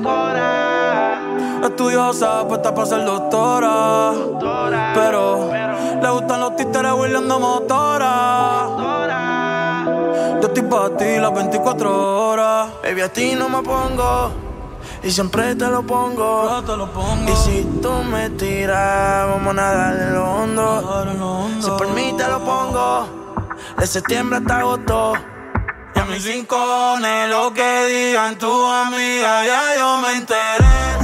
[1.80, 4.12] Estudiosa, puesta para ser doctora.
[4.92, 8.66] Pero le gustan los títeres huirleando motora.
[10.42, 12.68] Yo estoy para ti las 24 horas.
[12.82, 14.30] Baby, a ti no me pongo.
[15.02, 16.62] Y siempre te lo pongo.
[17.26, 21.62] Y si tú me tiras, vamos a nadar en lo hondo.
[21.62, 23.08] Si por mí te lo pongo.
[23.78, 25.14] De septiembre hasta agosto.
[25.94, 30.99] Y a mis rincones, lo que digan tu amiga, ya yo me enteré.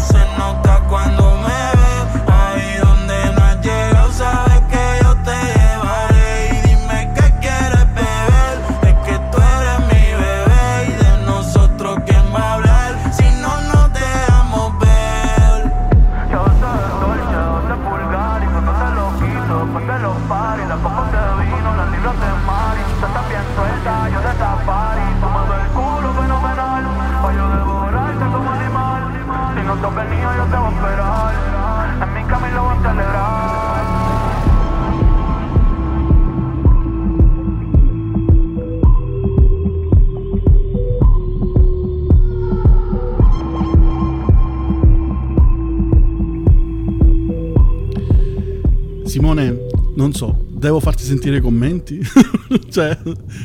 [50.67, 52.01] Devo farti sentire i commenti?
[52.71, 52.99] cioè,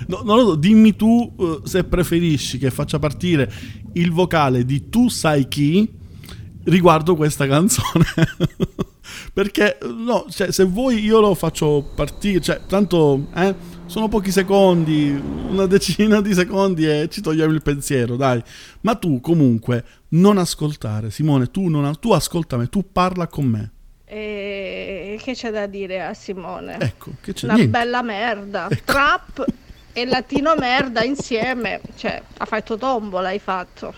[0.08, 3.52] no, non lo so, dimmi tu eh, se preferisci che faccia partire
[3.94, 5.88] il vocale di Tu sai chi
[6.64, 8.06] riguardo questa canzone.
[9.34, 13.56] Perché, no, cioè, se vuoi io lo faccio partire, cioè, tanto, eh,
[13.86, 15.10] sono pochi secondi,
[15.50, 18.42] una decina di secondi e ci togliamo il pensiero, dai.
[18.82, 23.72] Ma tu, comunque, non ascoltare, Simone, tu, non, tu ascolta tu parla con me.
[24.14, 26.76] E che c'è da dire a Simone?
[26.82, 27.72] Ecco, che c'è Una niente.
[27.72, 28.68] bella merda.
[28.84, 29.46] Trap
[29.94, 31.80] e latino merda insieme.
[31.96, 33.94] Cioè, ha fatto tombola, hai fatto.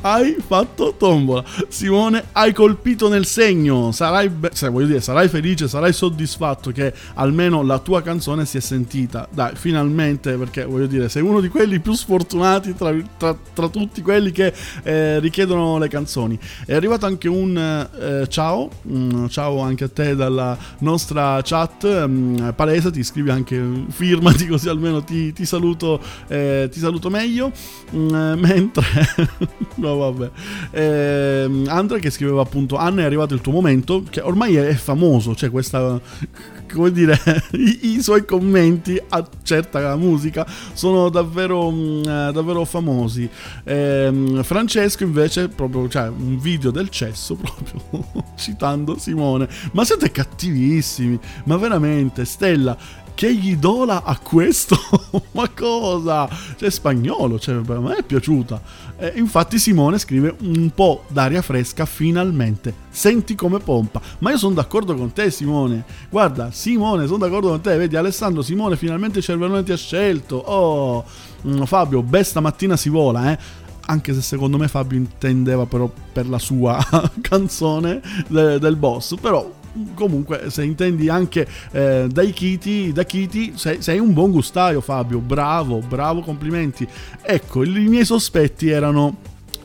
[0.00, 1.44] Hai fatto tombola.
[1.68, 3.92] Simone, hai colpito nel segno.
[3.92, 8.60] Sarai, be- cioè, dire, sarai felice, sarai soddisfatto che almeno la tua canzone si è
[8.60, 9.28] sentita.
[9.30, 14.02] Dai, finalmente, perché voglio dire, sei uno di quelli più sfortunati tra, tra- tra tutti
[14.02, 16.38] quelli che eh, richiedono le canzoni.
[16.64, 22.06] È arrivato anche un eh, ciao, mm, ciao anche a te dalla nostra chat.
[22.06, 27.52] mm, palesa, ti scrivi anche, firmati così almeno ti, ti saluto, eh, ti saluto meglio.
[27.94, 30.30] Mm, mentre no vabbè.
[30.72, 35.34] Ehm, Andrea che scriveva appunto Anna è arrivato il tuo momento che ormai è, famoso
[35.34, 36.00] cioè questa
[36.72, 37.18] come dire
[37.52, 43.28] i, i suoi commenti a certa musica sono davvero mm, eh, davvero famosi.
[43.64, 49.48] Ehm, Francesco invece proprio cioè un video del cesso proprio citando Simone.
[49.72, 52.76] Ma siete cattivissimi ma veramente Stella
[53.20, 54.78] che gli dola a questo?
[55.32, 56.26] Ma cosa?
[56.56, 58.62] Cioè, spagnolo, cioè, a me è piaciuta.
[58.96, 62.72] Eh, infatti Simone scrive un po' d'aria fresca finalmente.
[62.88, 64.00] Senti come pompa.
[64.20, 65.84] Ma io sono d'accordo con te Simone.
[66.08, 67.76] Guarda, Simone, sono d'accordo con te.
[67.76, 70.36] Vedi, Alessandro Simone finalmente il cervellone ti ha scelto.
[70.36, 71.04] Oh,
[71.46, 73.38] mm, Fabio, beh stamattina si vola, eh
[73.84, 76.78] anche se secondo me Fabio intendeva però per la sua
[77.20, 79.58] canzone de- del boss, però
[79.94, 85.18] comunque se intendi anche eh, dai Kitty, da Kitty sei, sei un buon gustaio Fabio,
[85.18, 86.86] bravo, bravo, complimenti.
[87.22, 89.16] Ecco, i miei sospetti erano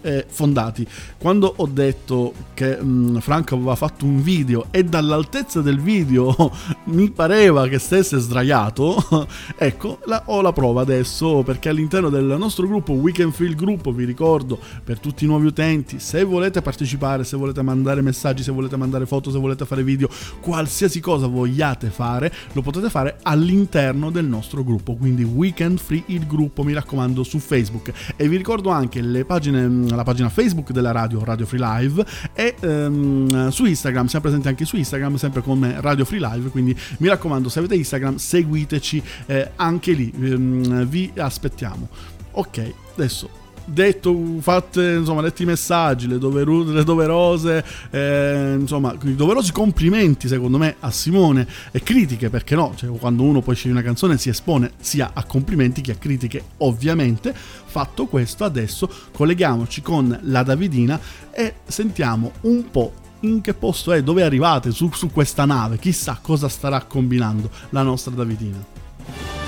[0.05, 0.85] eh, fondati.
[1.17, 6.33] Quando ho detto che mh, Franco aveva fatto un video e dall'altezza del video
[6.85, 9.27] mi pareva che stesse sdraiato,
[9.57, 14.05] ecco, la- ho la prova adesso perché all'interno del nostro gruppo Weekend Feel Group, vi
[14.05, 18.77] ricordo per tutti i nuovi utenti, se volete partecipare, se volete mandare messaggi, se volete
[18.77, 20.07] mandare foto, se volete fare video,
[20.39, 26.27] qualsiasi cosa vogliate fare, lo potete fare all'interno del nostro gruppo, quindi Weekend Free il
[26.27, 27.91] gruppo, mi raccomando, su Facebook.
[28.15, 32.55] E vi ricordo anche le pagine, la pagina Facebook della radio, Radio Free Live, e
[32.59, 37.07] ehm, su Instagram, siamo presenti anche su Instagram, sempre come Radio Free Live, quindi mi
[37.07, 41.87] raccomando, se avete Instagram, seguiteci eh, anche lì, ehm, vi aspettiamo.
[42.31, 49.15] Ok, adesso detto, fatte, insomma, letti i messaggi, le, doveru- le doverose, eh, insomma, i
[49.15, 52.73] doverosi complimenti secondo me a Simone e critiche, perché no?
[52.75, 56.43] Cioè, quando uno poi sceglie una canzone si espone sia a complimenti che a critiche,
[56.57, 57.33] ovviamente.
[57.35, 60.97] Fatto questo, adesso colleghiamoci con la Davidina
[61.31, 66.19] e sentiamo un po' in che posto è, dove arrivate su, su questa nave, chissà
[66.21, 69.44] cosa starà combinando la nostra Davidina.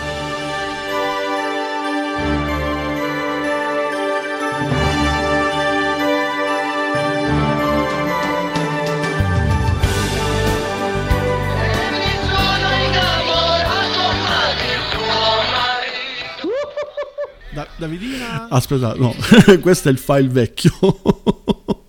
[17.78, 18.47] Davidina.
[18.49, 19.13] Aspetta, no,
[19.61, 20.73] questo è il file vecchio.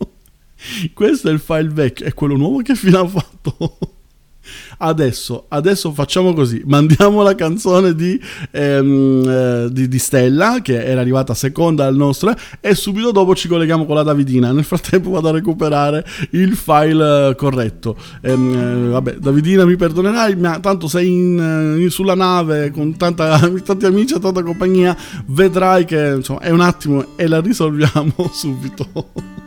[0.94, 2.06] questo è il file vecchio.
[2.06, 3.78] E quello nuovo che fine ha fatto?
[4.80, 8.20] Adesso, adesso facciamo così: mandiamo la canzone di,
[8.52, 13.48] ehm, eh, di, di Stella, che era arrivata seconda al nostro, e subito dopo ci
[13.48, 14.52] colleghiamo con la Davidina.
[14.52, 17.96] Nel frattempo vado a recuperare il file corretto.
[18.22, 23.38] Ehm, eh, vabbè, Davidina, mi perdonerai, ma tanto sei in, eh, sulla nave con tanta,
[23.64, 24.96] tanti amici e tanta compagnia.
[25.26, 29.46] Vedrai che insomma, è un attimo e la risolviamo subito.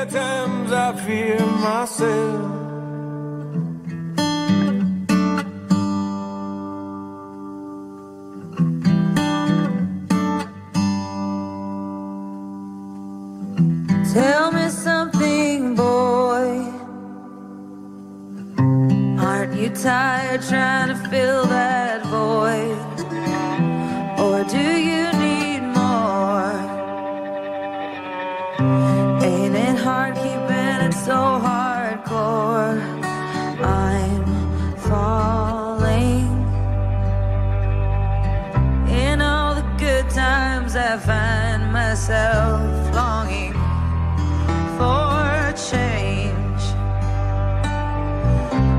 [0.00, 2.40] are times I fear myself.
[14.14, 16.48] Tell me something, boy.
[19.18, 22.09] Aren't you tired trying to fill that
[29.90, 32.78] Hard keeping it so hardcore?
[33.60, 34.24] I'm
[34.86, 36.30] falling.
[38.88, 42.60] In all the good times, I find myself
[42.94, 43.54] longing
[44.78, 46.62] for change.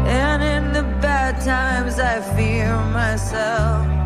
[0.08, 4.01] And in the bad times, I fear myself.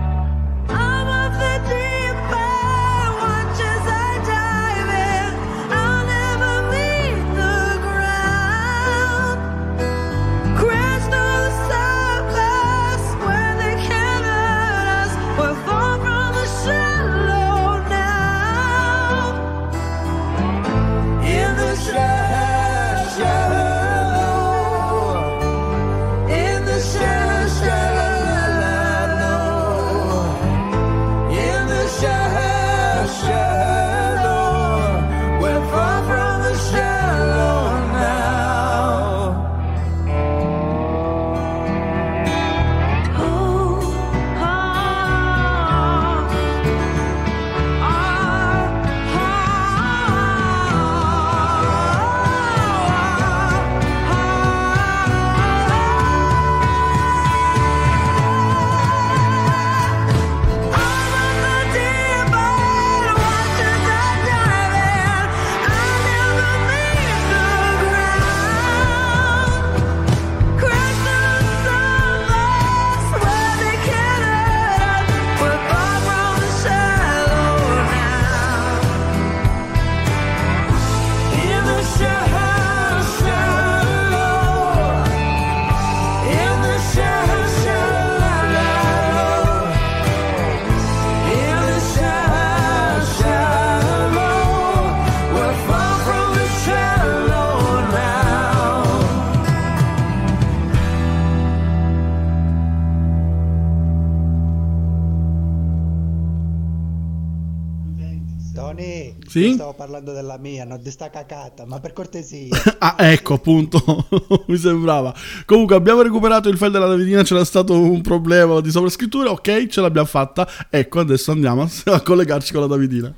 [110.36, 112.54] Della mia, non di sta cacata, ma per cortesia.
[112.78, 114.08] Ah, ecco, appunto,
[114.48, 115.14] mi sembrava.
[115.46, 119.82] Comunque, abbiamo recuperato il file della Davidina, c'era stato un problema di sovrascrittura, ok, ce
[119.82, 120.48] l'abbiamo fatta.
[120.70, 123.14] Ecco, adesso andiamo a, collegarci con la Davidina.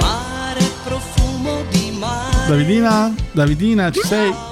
[0.00, 2.48] Mare, profumo di mare.
[2.48, 3.14] Davidina?
[3.32, 4.51] Davidina, ci sei?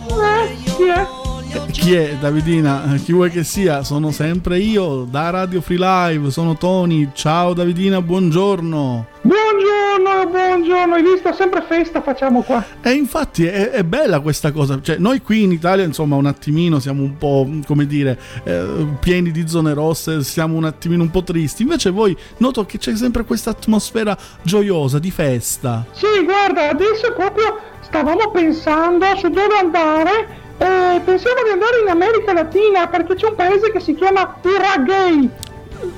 [1.80, 2.14] Chi è?
[2.20, 2.94] Davidina?
[3.02, 3.82] Chi vuoi che sia?
[3.82, 7.08] Sono sempre io, da Radio Free Live, sono Tony.
[7.14, 9.06] Ciao Davidina, buongiorno.
[9.22, 11.32] Buongiorno, buongiorno, hai visto?
[11.32, 12.62] Sempre festa facciamo qua.
[12.82, 16.80] E infatti è, è bella questa cosa, cioè noi qui in Italia insomma un attimino
[16.80, 21.22] siamo un po' come dire eh, pieni di zone rosse, siamo un attimino un po'
[21.22, 25.86] tristi, invece voi noto che c'è sempre questa atmosfera gioiosa di festa.
[25.92, 32.34] Sì, guarda, adesso proprio stavamo pensando su dove andare e pensiamo di andare in America
[32.34, 35.30] Latina perché c'è un paese che si chiama Uruguay.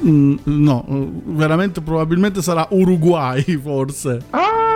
[0.06, 4.20] Mm, no, eh, veramente probabilmente sarà Uruguay forse.
[4.30, 4.71] Ah,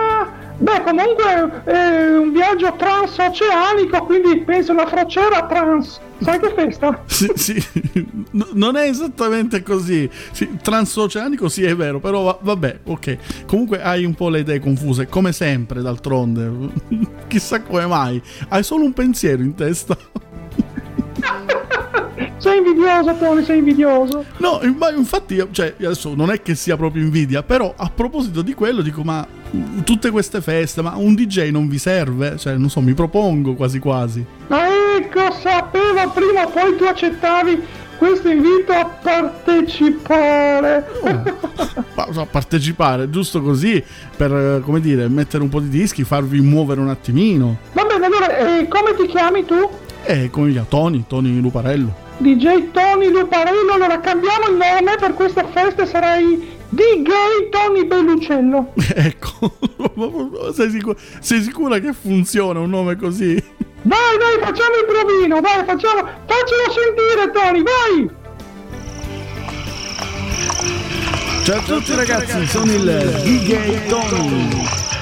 [0.59, 5.99] beh, comunque è un viaggio transoceanico, quindi penso una crociera trans.
[6.19, 7.03] Sai che festa?
[7.07, 7.63] Sì, sì,
[8.31, 10.09] n- non è esattamente così.
[10.31, 13.45] Sì, transoceanico sì è vero, però va- vabbè, ok.
[13.45, 16.51] Comunque hai un po' le idee confuse, come sempre d'altronde.
[17.27, 18.21] Chissà come mai.
[18.49, 19.95] Hai solo un pensiero in testa.
[22.39, 24.23] Sei invidioso, Tony, sei invidioso.
[24.37, 28.41] No, ma infatti, io- cioè, adesso non è che sia proprio invidia, però a proposito
[28.41, 29.25] di quello dico, ma
[29.83, 32.37] tutte queste feste, ma un DJ non vi serve?
[32.37, 34.25] Cioè, non so, mi propongo quasi quasi.
[34.47, 34.67] Ma
[34.97, 37.61] ecco, sapevo prima o poi tu accettavi
[37.97, 40.85] questo invito a partecipare.
[41.95, 43.83] Ma, so, partecipare, giusto così,
[44.15, 47.57] per, eh, come dire, mettere un po' di dischi, farvi muovere un attimino.
[47.73, 49.69] Va bene, allora, eh, come ti chiami tu?
[50.03, 52.05] E come via, Tony, Tony Luparello.
[52.19, 58.73] DJ Tony Luparello, allora cambiamo il nome per questa festa, sarai DJ Tony Bellucello.
[58.95, 59.57] ecco,
[60.53, 63.35] sei, sicura, sei sicura che funziona un nome così?
[63.81, 68.25] Dai, dai, facciamo il provino, dai, facciamo, faccelo sentire Tony, vai!
[71.45, 74.96] Ciao a tutti ragazzi, sono il DJ Tony.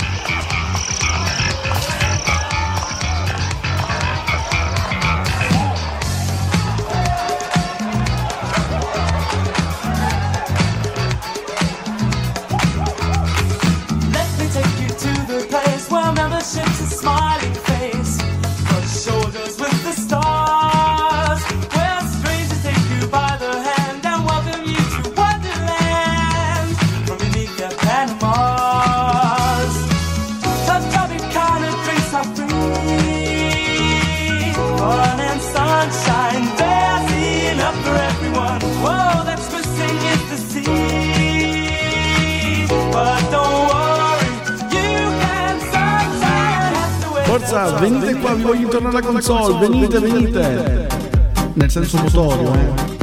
[49.26, 50.88] Console, venite, venite.
[51.54, 52.95] Nel senso motorio, eh.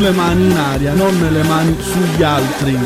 [0.00, 2.78] Sulle mani in aria, non le mani sugli altri.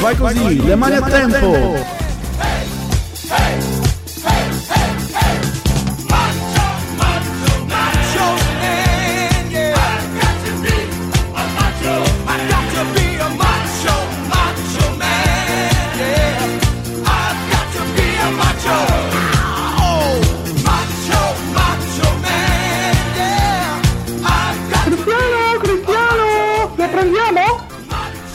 [0.00, 2.07] Vai così, le mani a tempo.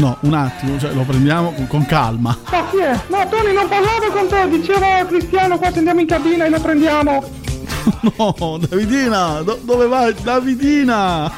[0.04, 2.38] No, un attimo, cioè, lo prendiamo con, con calma.
[2.52, 2.92] Ma chi è?
[3.08, 7.24] No, Tony, non parlavo con te, dicevo Cristiano, qua andiamo in cabina e lo prendiamo.
[8.18, 10.14] No, Davidina, do- dove vai?
[10.22, 11.32] Davidina!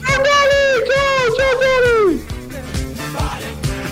[0.00, 2.24] Gali, ciao, ciao, Gali.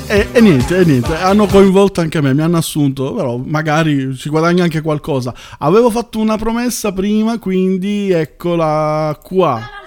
[0.07, 4.29] E, e niente, e niente, hanno coinvolto anche me, mi hanno assunto, però magari ci
[4.29, 5.35] guadagna anche qualcosa.
[5.59, 9.81] Avevo fatto una promessa prima, quindi eccola qua.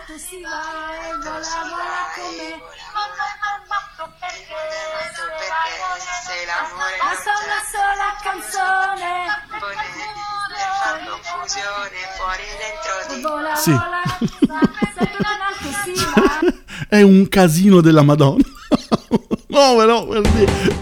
[13.27, 13.71] Vola, Sì.
[13.71, 14.01] vola,
[14.95, 16.53] sei una narcosina
[16.87, 18.43] È un casino della Madonna.
[19.55, 20.05] No, però,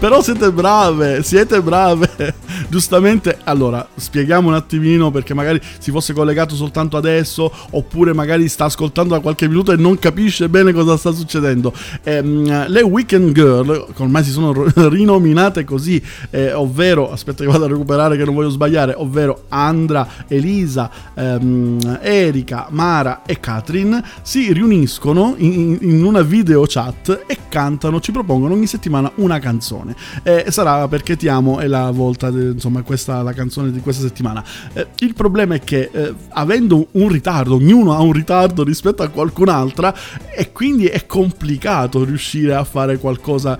[0.00, 2.34] però siete brave, siete brave.
[2.68, 8.64] Giustamente, allora, spieghiamo un attimino perché magari si fosse collegato soltanto adesso, oppure magari sta
[8.64, 11.72] ascoltando da qualche minuto e non capisce bene cosa sta succedendo.
[12.02, 17.68] Ehm, le Weekend Girl, ormai si sono rinominate così, eh, ovvero, aspetta che vado a
[17.68, 25.34] recuperare che non voglio sbagliare, ovvero Andra, Elisa, ehm, Erika, Mara e Katrin, si riuniscono
[25.36, 29.94] in, in una video chat e cantano, ci propongono ogni settimana una canzone.
[30.22, 34.02] Eh, sarà perché ti amo è la volta, de- insomma, questa la canzone di questa
[34.02, 34.42] settimana.
[34.72, 39.08] Eh, il problema è che eh, avendo un ritardo, ognuno ha un ritardo rispetto a
[39.08, 39.94] qualcun'altra
[40.34, 43.58] e quindi è complicato riuscire a fare qualcosa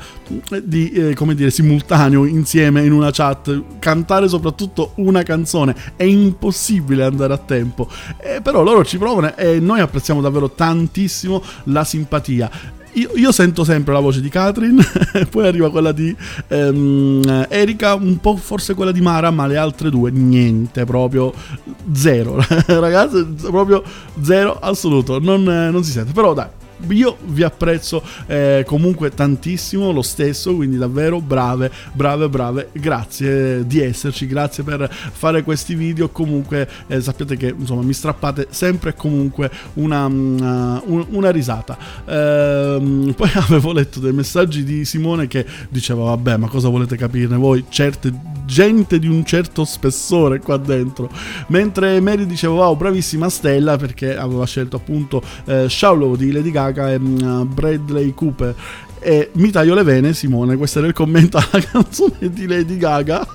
[0.62, 7.05] di, eh, come dire, simultaneo insieme in una chat, cantare soprattutto una canzone è impossibile
[7.05, 7.88] andare a tempo.
[8.18, 12.82] Eh, però loro ci provano e noi apprezziamo davvero tantissimo la simpatia.
[12.95, 14.78] Io, io sento sempre la voce di Katrin,
[15.30, 16.14] poi arriva quella di
[16.49, 21.32] ehm, Erika, un po' forse quella di Mara, ma le altre due niente, proprio
[21.92, 22.45] zero.
[22.66, 23.82] Ragazzi, proprio
[24.22, 26.12] zero assoluto, non, non si sente.
[26.12, 26.49] Però dai,
[26.91, 32.68] io vi apprezzo eh, comunque tantissimo lo stesso, quindi davvero brave, brave, brave.
[32.72, 36.09] Grazie di esserci, grazie per fare questi video.
[36.09, 40.39] Comunque eh, sappiate che insomma mi strappate sempre e comunque una, mm,
[40.87, 41.76] un- una risata.
[42.07, 47.37] Ehm, poi avevo letto dei messaggi di Simone che diceva vabbè ma cosa volete capirne
[47.37, 47.64] voi?
[47.68, 48.12] Certe
[48.45, 51.11] gente di un certo spessore qua dentro.
[51.49, 56.92] Mentre Mary diceva wow bravissima Stella perché aveva scelto appunto eh, Shallow di Lady Gaga
[56.92, 58.55] e mm, Bradley Cooper.
[59.01, 63.26] E mi taglio le vene Simone, questo era il commento alla canzone di Lady Gaga.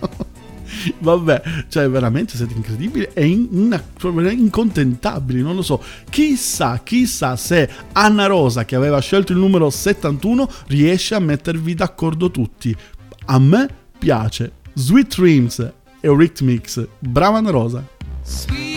[1.00, 5.82] Vabbè, cioè veramente siete incredibili e in- in- proprio incontentabili, non lo so.
[6.10, 12.32] Chissà, chissà se Anna Rosa, che aveva scelto il numero 71, riesce a mettervi d'accordo
[12.32, 12.76] tutti.
[13.26, 14.52] A me piace.
[14.80, 15.60] Sweet Dreams,
[16.02, 16.88] Eurythmics.
[17.02, 17.84] Brava Anna Rosa.
[18.24, 18.69] Sweet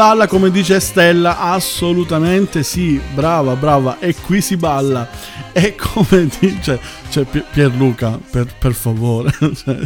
[0.00, 5.06] balla come dice Stella, assolutamente sì, brava, brava, e qui si balla.
[5.52, 6.80] E come dice
[7.10, 9.78] cioè, Pi- Pierluca, per, per favore, cioè,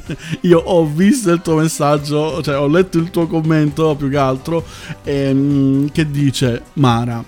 [0.42, 4.64] io ho visto il tuo messaggio, cioè, ho letto il tuo commento più che altro,
[5.02, 7.24] ehm, che dice Mara,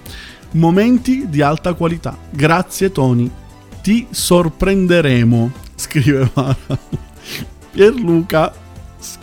[0.53, 3.28] momenti di alta qualità, grazie Tony,
[3.82, 6.78] ti sorprenderemo, scrive Mara.
[7.72, 8.53] Pierluca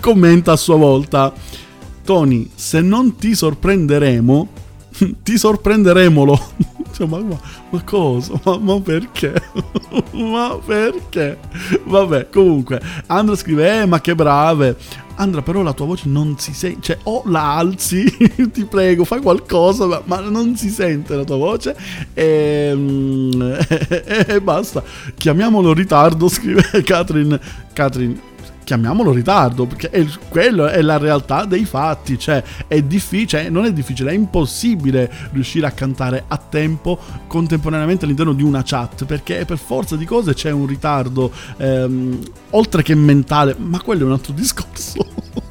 [0.02, 1.62] commenta a sua volta.
[2.04, 4.48] Tony, se non ti sorprenderemo,
[5.24, 6.72] ti sorprenderemolo.
[6.94, 7.40] Cioè, ma, ma-
[7.72, 8.40] ma cosa?
[8.44, 9.34] Ma, ma perché?
[10.14, 11.40] ma perché?
[11.86, 14.78] Vabbè, comunque, Andra scrive, eh, ma che brave.
[15.16, 18.04] Andra, però la tua voce non si sente, cioè o la alzi,
[18.54, 21.76] ti prego, fai qualcosa, ma, ma non si sente la tua voce
[22.14, 23.42] e, mm,
[24.28, 24.84] e basta.
[25.16, 27.40] Chiamiamolo ritardo, scrive Catherine.
[27.74, 28.20] Catherine,
[28.64, 33.74] chiamiamolo ritardo, perché è, quello è la realtà dei fatti, cioè è difficile, non è
[33.74, 39.58] difficile, è impossibile riuscire a cantare a tempo contemporaneamente all'interno di una chat, perché per
[39.58, 42.20] forza di cose c'è un ritardo, ehm,
[42.52, 45.43] oltre che mentale, ma quello è un altro discorso.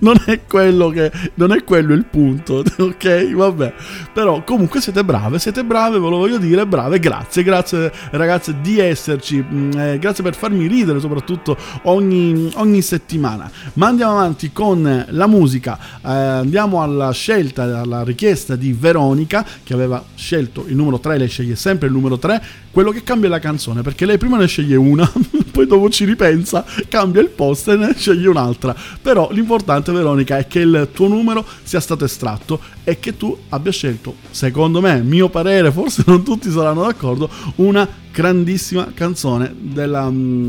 [0.00, 3.32] Non è quello che non è quello il punto, ok?
[3.32, 3.74] Vabbè.
[4.12, 6.98] Però comunque siete brave, siete brave, ve lo voglio dire, brave.
[6.98, 9.42] Grazie, grazie ragazze di esserci.
[9.42, 13.50] mm, eh, grazie per farmi ridere soprattutto ogni, ogni settimana.
[13.74, 15.78] Ma andiamo avanti con la musica.
[16.02, 21.28] Eh, andiamo alla scelta, alla richiesta di Veronica che aveva scelto il numero 3, lei
[21.28, 22.42] sceglie sempre il numero 3,
[22.74, 25.08] quello che cambia è la canzone, perché lei prima ne sceglie una,
[25.52, 28.74] poi dopo ci ripensa, cambia il post e ne sceglie un'altra.
[29.00, 33.70] Però l'importante, Veronica, è che il tuo numero sia stato estratto e che tu abbia
[33.70, 40.48] scelto, secondo me, mio parere, forse non tutti saranno d'accordo, una grandissima canzone della, mm,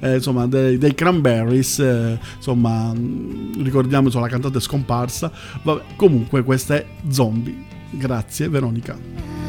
[0.00, 5.30] eh, insomma, dei, dei Cranberries, eh, insomma, mm, ricordiamo, insomma, la cantante scomparsa.
[5.62, 7.70] Vabbè, comunque questa è Zombie.
[7.90, 9.41] Grazie Veronica.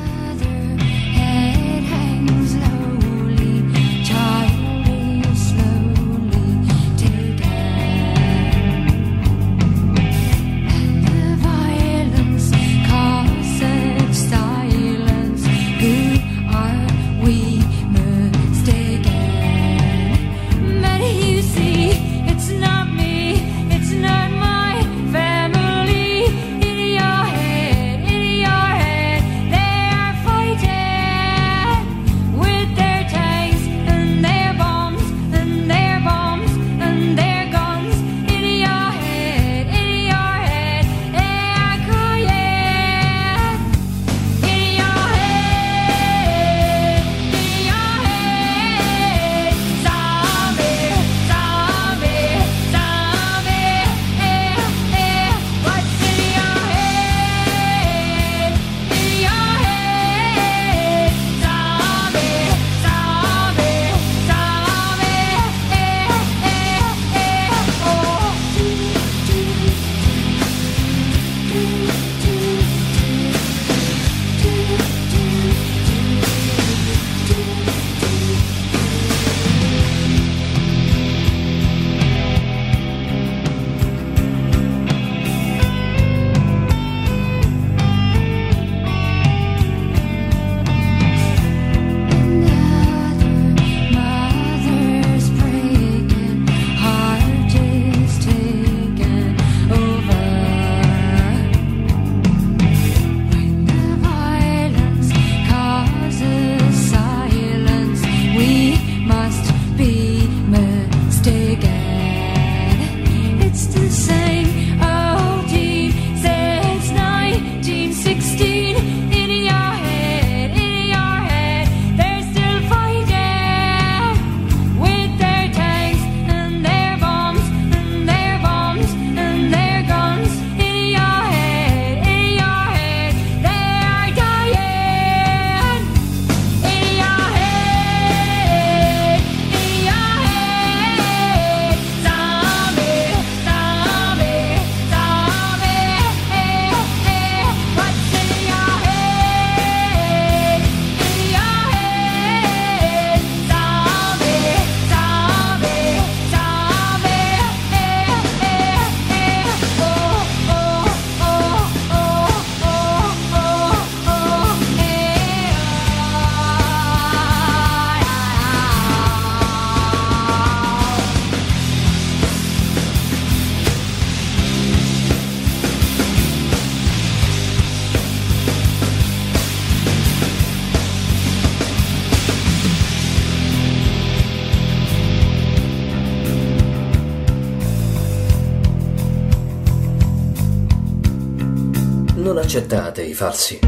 [192.54, 193.60] Accettate i falsi.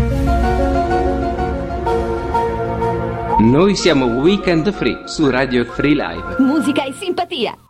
[3.40, 6.36] Noi siamo Weekend Free su Radio Free Live.
[6.38, 7.64] Musica e simpatia.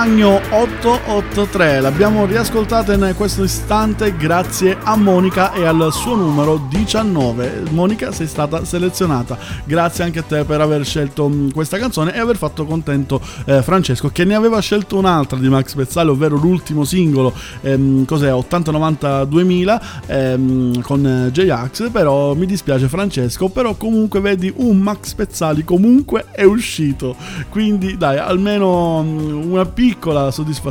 [0.00, 0.39] 産業
[0.82, 7.64] 883, l'abbiamo riascoltata in questo istante grazie a Monica e al suo numero 19.
[7.72, 12.18] Monica sei stata selezionata, grazie anche a te per aver scelto mh, questa canzone e
[12.18, 16.84] aver fatto contento eh, Francesco che ne aveva scelto un'altra di Max Pezzale, ovvero l'ultimo
[16.84, 24.78] singolo, ehm, cos'è 80-90-2000 ehm, con J-Ax, però mi dispiace Francesco, però comunque vedi un
[24.78, 27.16] Max Pezzali comunque è uscito,
[27.50, 30.68] quindi dai almeno mm, una piccola soddisfazione.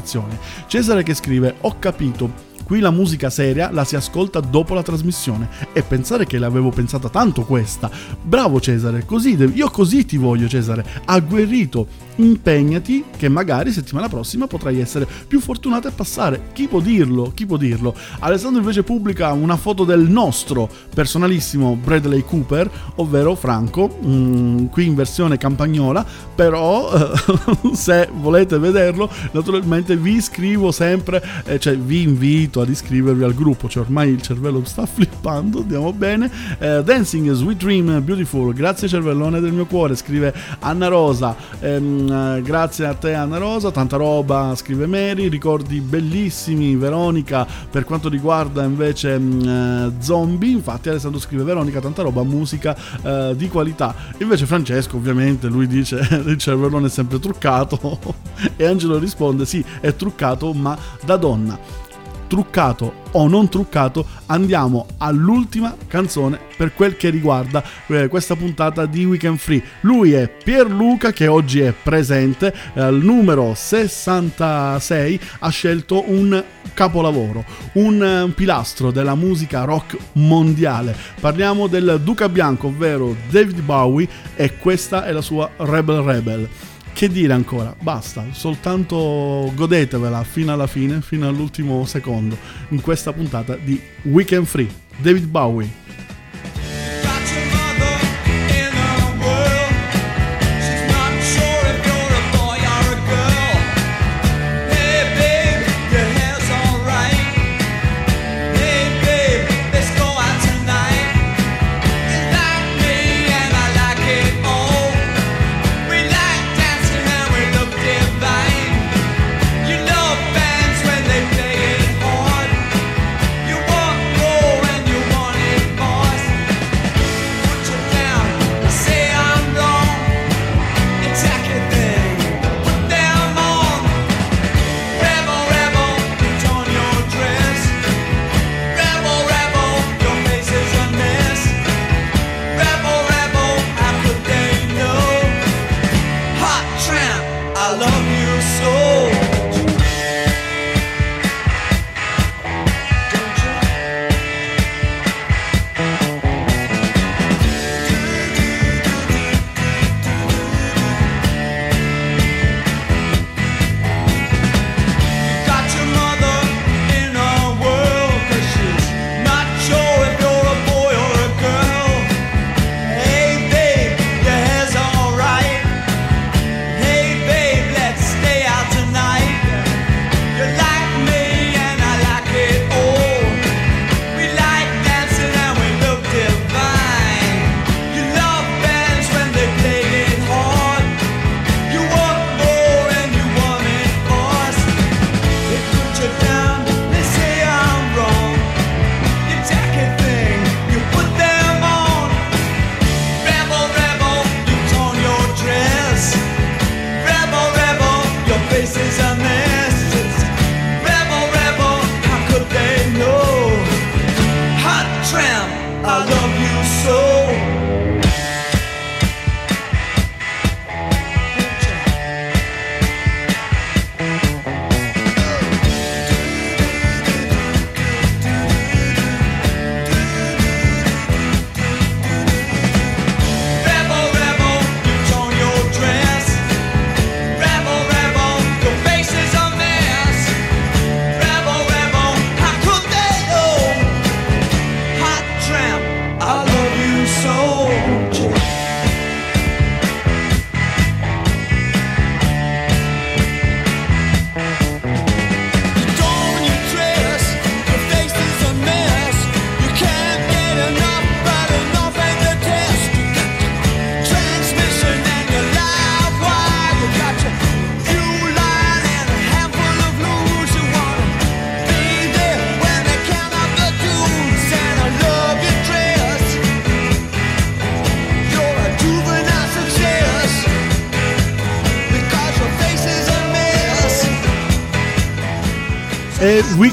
[0.67, 2.47] Cesare che scrive ho capito.
[2.63, 7.09] Qui la musica seria la si ascolta dopo la trasmissione e pensare che l'avevo pensata
[7.09, 7.89] tanto questa.
[8.21, 11.87] Bravo Cesare, così io così ti voglio Cesare, agguerrito,
[12.19, 16.49] impegnati che magari settimana prossima potrai essere più fortunato e passare.
[16.53, 17.31] Chi può dirlo?
[17.33, 17.93] Chi può dirlo?
[18.19, 24.95] Alessandro invece pubblica una foto del nostro personalissimo Bradley Cooper, ovvero Franco, mm, qui in
[24.95, 26.05] versione campagnola,
[26.35, 27.09] però eh,
[27.73, 33.69] se volete vederlo naturalmente vi scrivo sempre, eh, cioè vi invito ad iscrivervi al gruppo,
[33.69, 36.29] cioè ormai il cervello sta flippando, andiamo bene.
[36.59, 42.41] Eh, Dancing, Sweet Dream, Beautiful, grazie cervellone del mio cuore, scrive Anna Rosa, Ehm, eh,
[42.41, 48.63] grazie a te Anna Rosa, tanta roba, scrive Mary, ricordi bellissimi Veronica per quanto riguarda
[48.63, 53.93] invece mm, eh, zombie, infatti Alessandro scrive Veronica, tanta roba, musica eh, di qualità.
[54.17, 57.99] Invece Francesco ovviamente lui dice il cervellone è sempre truccato
[58.55, 61.87] e Angelo risponde sì è truccato ma da donna.
[62.29, 69.03] Truccato o non truccato, andiamo all'ultima canzone per quel che riguarda eh, questa puntata di
[69.03, 69.61] Weekend Free.
[69.81, 76.41] Lui è Pierluca che oggi è presente, eh, al numero 66 ha scelto un
[76.73, 80.95] capolavoro, eh, un pilastro della musica rock mondiale.
[81.19, 86.47] Parliamo del Duca Bianco, ovvero David Bowie e questa è la sua Rebel Rebel.
[86.93, 87.73] Che dire ancora?
[87.79, 92.37] Basta, soltanto godetevela fino alla fine, fino all'ultimo secondo,
[92.69, 94.67] in questa puntata di Weekend Free.
[94.97, 95.69] David Bowie.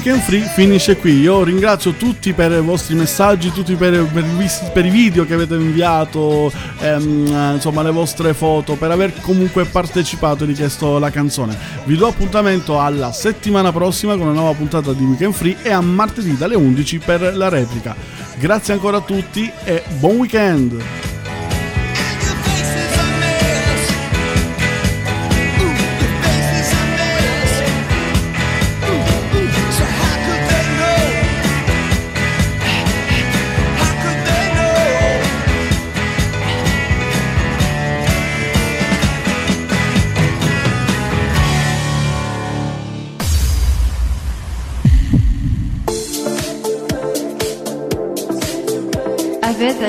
[0.07, 1.19] Weekend Free finisce qui.
[1.19, 4.23] Io ringrazio tutti per i vostri messaggi, tutti per, per
[4.71, 6.49] per i video che avete inviato,
[6.79, 11.57] ehm, eh, insomma le vostre foto, per aver comunque partecipato e richiesto la canzone.
[11.83, 15.81] Vi do appuntamento alla settimana prossima con una nuova puntata di Weekend Free e a
[15.81, 17.93] martedì dalle 11 per la replica.
[18.39, 20.96] Grazie ancora a tutti e buon weekend!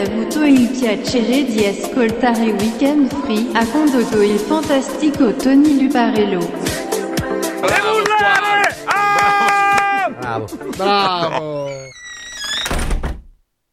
[0.03, 6.51] Avuto il piacere di ascoltare Weekend Free a condotto il fantastico Tony Luparello.
[10.21, 10.47] Bravo, Bravo.
[10.77, 11.78] Bravo.